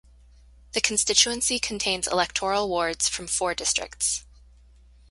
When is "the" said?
0.71-0.81